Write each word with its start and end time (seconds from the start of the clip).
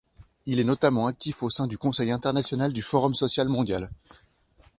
Il 0.47 0.59
est 0.59 0.63
notamment 0.63 1.05
actif 1.05 1.43
au 1.43 1.51
sein 1.51 1.67
du 1.67 1.77
Conseil 1.77 2.09
international 2.09 2.73
du 2.73 2.81
Forum 2.81 3.13
social 3.13 3.47
mondial. 3.49 3.91